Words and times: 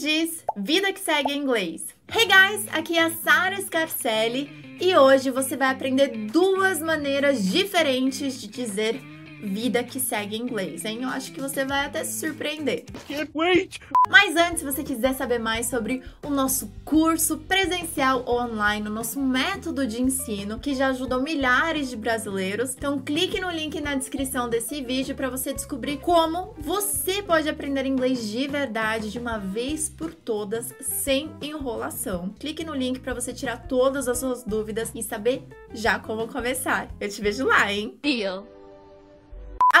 diz 0.00 0.42
Vida 0.56 0.92
que 0.92 1.00
segue 1.00 1.32
em 1.32 1.42
inglês. 1.42 1.94
Hey 2.10 2.26
guys, 2.26 2.66
aqui 2.72 2.96
é 2.96 3.02
a 3.02 3.10
Sara 3.10 3.60
Scarcelli 3.60 4.78
e 4.80 4.96
hoje 4.96 5.30
você 5.30 5.56
vai 5.56 5.68
aprender 5.68 6.08
duas 6.26 6.80
maneiras 6.80 7.44
diferentes 7.44 8.40
de 8.40 8.48
dizer 8.48 9.00
vida 9.42 9.82
que 9.82 9.98
segue 9.98 10.36
em 10.36 10.42
inglês, 10.42 10.84
hein? 10.84 11.02
Eu 11.02 11.08
acho 11.08 11.32
que 11.32 11.40
você 11.40 11.64
vai 11.64 11.86
até 11.86 12.04
se 12.04 12.20
surpreender. 12.20 12.84
Can't 13.08 13.30
wait! 13.34 13.80
Mas 14.08 14.36
antes, 14.36 14.60
se 14.60 14.64
você 14.64 14.82
quiser 14.82 15.14
saber 15.14 15.38
mais 15.38 15.66
sobre 15.66 16.02
o 16.22 16.30
nosso 16.30 16.70
curso 16.84 17.38
presencial 17.38 18.22
ou 18.26 18.40
online, 18.40 18.88
o 18.88 18.92
nosso 18.92 19.20
método 19.20 19.86
de 19.86 20.02
ensino, 20.02 20.58
que 20.58 20.74
já 20.74 20.88
ajudou 20.88 21.22
milhares 21.22 21.90
de 21.90 21.96
brasileiros, 21.96 22.74
então 22.76 22.98
clique 22.98 23.40
no 23.40 23.50
link 23.50 23.80
na 23.80 23.94
descrição 23.94 24.48
desse 24.48 24.82
vídeo 24.82 25.14
para 25.14 25.30
você 25.30 25.52
descobrir 25.52 25.98
como 25.98 26.54
você 26.58 27.22
pode 27.22 27.48
aprender 27.48 27.86
inglês 27.86 28.28
de 28.28 28.46
verdade 28.46 29.10
de 29.10 29.18
uma 29.18 29.38
vez 29.38 29.88
por 29.88 30.12
todas, 30.12 30.74
sem 30.80 31.30
enrolação. 31.40 32.34
Clique 32.38 32.64
no 32.64 32.74
link 32.74 33.00
para 33.00 33.14
você 33.14 33.32
tirar 33.32 33.68
todas 33.68 34.08
as 34.08 34.18
suas 34.18 34.42
dúvidas 34.44 34.90
e 34.94 35.02
saber 35.02 35.42
já 35.72 35.98
como 35.98 36.28
começar. 36.28 36.88
Eu 37.00 37.08
te 37.08 37.20
vejo 37.20 37.46
lá, 37.46 37.72
hein? 37.72 37.98
Deal. 38.02 38.59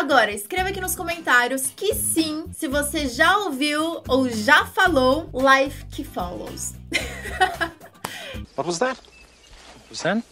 Agora, 0.00 0.32
escreva 0.32 0.70
aqui 0.70 0.80
nos 0.80 0.96
comentários 0.96 1.66
que 1.76 1.94
sim, 1.94 2.46
se 2.54 2.66
você 2.66 3.06
já 3.06 3.36
ouviu 3.36 4.02
ou 4.08 4.30
já 4.30 4.64
falou 4.64 5.28
Life 5.34 5.84
que 5.90 6.02
Follows. 6.02 6.72
What 8.56 8.66
was 8.66 8.78
that? 8.78 8.98
What 8.98 9.90
was 9.90 10.00
that? 10.00 10.24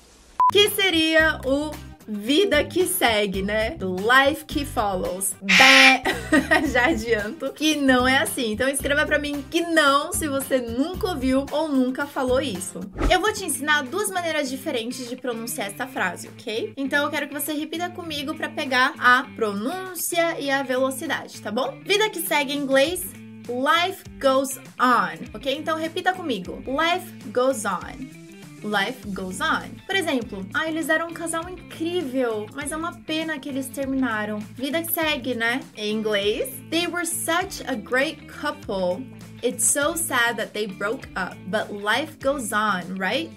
que 0.50 0.70
seria 0.70 1.38
o 1.44 1.70
vida 2.09 2.65
que 2.65 2.87
segue, 2.87 3.43
né? 3.43 3.77
Life 3.79 4.47
que 4.47 4.65
follows. 4.65 5.35
Bé! 5.43 6.03
Já 6.73 6.87
adianto 6.87 7.53
que 7.53 7.77
não 7.77 8.09
é 8.09 8.19
assim. 8.19 8.53
Então 8.53 8.69
escreva 8.69 9.05
para 9.05 9.19
mim 9.19 9.45
que 9.51 9.61
não 9.61 10.12
se 10.12 10.27
você 10.27 10.59
nunca 10.59 11.09
ouviu 11.09 11.45
ou 11.51 11.69
nunca 11.69 12.07
falou 12.07 12.41
isso. 12.41 12.81
Eu 13.11 13.21
vou 13.21 13.33
te 13.33 13.45
ensinar 13.45 13.83
duas 13.83 14.09
maneiras 14.09 14.48
diferentes 14.48 15.09
de 15.09 15.17
pronunciar 15.17 15.69
esta 15.69 15.87
frase, 15.87 16.28
ok? 16.28 16.73
Então 16.77 17.05
eu 17.05 17.11
quero 17.11 17.28
que 17.28 17.34
você 17.34 17.53
repita 17.53 17.91
comigo 17.91 18.34
para 18.34 18.48
pegar 18.48 18.95
a 18.98 19.25
pronúncia 19.37 20.41
e 20.41 20.50
a 20.50 20.62
velocidade, 20.62 21.41
tá 21.43 21.53
bom? 21.53 21.78
Vida 21.84 22.09
que 22.09 22.20
segue 22.22 22.55
em 22.55 22.59
inglês. 22.59 23.03
Life 23.48 24.05
goes 24.20 24.59
on, 24.78 25.34
ok? 25.34 25.56
Então 25.56 25.77
repita 25.77 26.12
comigo. 26.12 26.62
Life 26.67 27.31
goes 27.31 27.65
on. 27.65 28.17
Life 28.62 29.09
Goes 29.09 29.41
On. 29.41 29.69
Por 29.87 29.97
exemplo, 29.97 30.47
ah, 30.55 30.69
eles 30.69 30.89
eram 30.89 31.09
um 31.09 31.12
casal 31.12 31.48
incrível, 31.48 32.47
mas 32.55 32.73
é 32.73 32.77
uma 32.77 32.92
pena 32.92 33.39
que 33.39 33.48
eles 33.48 33.69
terminaram. 33.69 34.39
Vida 34.55 34.83
que 34.83 34.92
segue, 34.92 35.34
né? 35.34 35.61
Em 35.77 35.92
inglês, 35.92 36.59
They 36.70 36.87
were 36.87 37.06
such 37.06 37.62
a 37.67 37.75
great 37.75 38.27
couple. 38.27 39.03
It's 39.42 39.65
so 39.65 39.97
sad 39.97 40.37
that 40.37 40.53
they 40.53 40.67
broke 40.67 41.09
up, 41.17 41.37
but 41.47 41.73
life 41.73 42.19
goes 42.20 42.53
on, 42.53 42.97
right? 42.98 43.33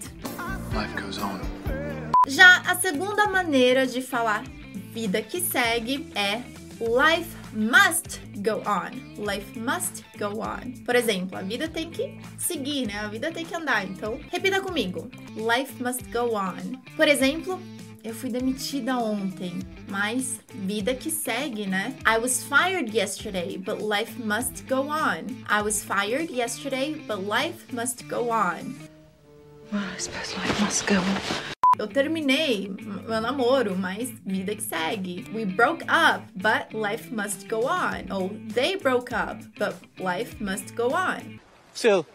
Life 0.74 0.94
goes 1.02 1.18
on. 1.18 1.40
Já 2.28 2.62
a 2.68 2.76
segunda 2.76 3.28
maneira 3.28 3.86
de 3.88 4.02
falar 4.02 4.44
vida 4.94 5.22
que 5.22 5.40
segue 5.40 6.12
é 6.16 6.42
life 6.80 7.41
must 7.54 8.20
go 8.42 8.62
on. 8.66 9.16
Life 9.18 9.60
must 9.60 10.04
go 10.18 10.42
on. 10.42 10.74
Por 10.86 10.96
exemplo, 10.96 11.38
a 11.38 11.42
vida 11.42 11.68
tem 11.68 11.90
que 11.90 12.18
seguir, 12.38 12.88
né? 12.88 13.00
A 13.00 13.08
vida 13.08 13.32
tem 13.32 13.46
que 13.46 13.56
andar. 13.56 13.86
Então, 13.86 14.20
repita 14.32 14.62
comigo. 14.62 15.10
Life 15.36 15.82
must 15.82 16.04
go 16.12 16.36
on. 16.36 16.80
Por 16.96 17.08
exemplo, 17.08 17.60
eu 18.04 18.16
fui 18.16 18.30
demitida 18.30 18.98
ontem, 18.98 19.60
mas 19.88 20.40
vida 20.50 20.96
que 20.96 21.12
segue, 21.12 21.68
né? 21.68 21.96
I 22.06 22.18
was 22.18 22.44
fired 22.44 22.96
yesterday, 22.96 23.58
but 23.58 23.80
life 23.80 24.20
must 24.24 24.68
go 24.68 24.90
on. 24.90 25.28
I 25.48 25.62
was 25.62 25.84
fired 25.84 26.32
yesterday, 26.32 26.96
but 27.08 27.20
life 27.20 27.72
must 27.72 28.08
go 28.08 28.32
on. 28.32 28.76
I 29.72 29.98
suppose 30.00 30.36
life 30.36 30.62
must 30.62 30.86
go 30.88 30.96
on. 30.96 31.61
Eu 31.80 31.88
terminei 31.88 32.70
meu 33.08 33.22
namoro, 33.22 33.78
mas 33.78 34.10
vida 34.26 34.54
que 34.54 34.62
segue. 34.62 35.26
We 35.34 35.46
broke 35.46 35.86
up, 35.86 36.26
but 36.36 36.74
life 36.74 37.10
must 37.14 37.48
go 37.48 37.66
on. 37.66 38.12
Ou 38.12 38.30
they 38.54 38.76
broke 38.76 39.14
up, 39.16 39.42
but 39.58 39.76
life 39.98 40.36
must 40.44 40.76
go 40.76 40.90
on. 40.94 41.40
Still, 41.74 42.06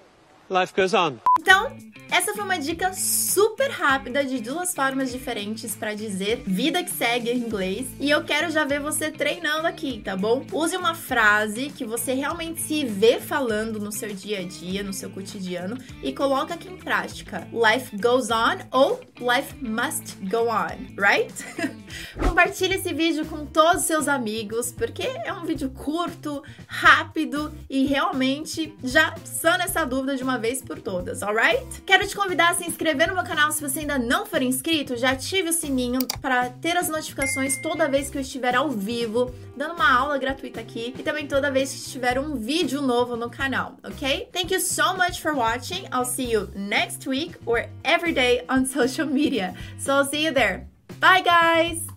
life 0.51 0.75
goes 0.75 0.93
on. 0.93 1.21
Então, 1.41 1.75
essa 2.11 2.35
foi 2.35 2.45
uma 2.45 2.59
dica 2.59 2.93
super 2.93 3.71
rápida 3.71 4.25
de 4.25 4.41
duas 4.41 4.75
formas 4.75 5.11
diferentes 5.11 5.75
para 5.75 5.95
dizer 5.95 6.43
vida 6.47 6.83
que 6.83 6.91
segue 6.91 7.31
em 7.31 7.39
inglês. 7.39 7.87
E 7.99 8.11
eu 8.11 8.25
quero 8.25 8.51
já 8.51 8.65
ver 8.65 8.81
você 8.81 9.11
treinando 9.11 9.67
aqui, 9.67 10.01
tá 10.05 10.17
bom? 10.17 10.45
Use 10.53 10.77
uma 10.77 10.95
frase 10.95 11.71
que 11.71 11.85
você 11.85 12.15
realmente 12.15 12.61
se 12.61 12.85
vê 12.85 13.21
falando 13.21 13.81
no 13.81 13.91
seu 13.91 14.15
dia 14.15 14.41
a 14.41 14.45
dia, 14.45 14.83
no 14.83 14.93
seu 14.93 15.11
cotidiano, 15.11 15.77
e 16.03 16.13
coloca 16.13 16.55
aqui 16.55 16.69
em 16.69 16.77
prática. 16.77 17.47
Life 17.53 17.97
goes 17.97 18.31
on 18.31 18.59
ou 18.71 19.01
life 19.21 19.55
must 19.61 20.17
go 20.29 20.49
on, 20.49 20.95
right? 20.97 21.33
Compartilhe 22.23 22.75
esse 22.75 22.93
vídeo 22.93 23.27
com 23.27 23.47
todos 23.47 23.83
os 23.83 23.87
seus 23.87 24.09
amigos, 24.09 24.73
porque 24.73 25.03
é 25.03 25.33
um 25.33 25.45
vídeo 25.45 25.71
curto, 25.71 26.43
rápido 26.67 27.53
e 27.69 27.87
realmente 27.87 28.75
já 28.83 29.15
sana 29.25 29.65
essa 29.65 29.85
dúvida 29.85 30.17
de 30.17 30.23
uma 30.23 30.39
vez 30.39 30.63
por 30.63 30.81
todas, 30.81 31.23
alright? 31.23 31.83
Quero 31.97 32.09
te 32.09 32.15
convidar 32.15 32.51
a 32.51 32.55
se 32.55 32.69
inscrever 32.69 33.09
no 33.09 33.15
meu 33.15 33.25
canal 33.25 33.51
se 33.51 33.63
você 33.63 33.79
ainda 33.81 33.99
não 33.99 34.27
for 34.27 34.43
inscrito, 34.43 34.99
já 34.99 35.13
ative 35.13 35.49
o 35.49 35.53
sininho 35.53 36.01
para 36.21 36.51
ter 36.51 36.77
as 36.77 36.91
notificações 36.91 37.57
toda 37.57 37.89
vez 37.89 38.11
que 38.11 38.19
eu 38.19 38.21
estiver 38.21 38.55
ao 38.55 38.69
vivo, 38.69 39.35
dando 39.57 39.77
uma 39.77 39.99
aula 39.99 40.19
gratuita 40.19 40.61
aqui 40.61 40.95
e 40.99 41.03
também 41.03 41.27
toda 41.27 41.51
vez 41.51 41.71
que 41.71 41.79
estiver 41.79 42.19
um 42.19 42.37
vídeo 42.37 42.83
novo 42.83 43.17
no 43.17 43.31
canal, 43.31 43.79
ok? 43.83 44.29
Thank 44.31 44.53
you 44.53 44.61
so 44.61 44.95
much 44.95 45.23
for 45.23 45.35
watching. 45.35 45.87
I'll 45.91 46.05
see 46.05 46.31
you 46.31 46.51
next 46.55 47.09
week 47.09 47.35
or 47.47 47.67
every 47.83 48.13
day 48.13 48.45
on 48.47 48.67
social 48.69 49.07
media. 49.07 49.55
So 49.79 49.95
I'll 49.95 50.05
see 50.05 50.23
you 50.23 50.35
there. 50.35 50.67
Bye 51.01 51.23
guys! 51.23 51.96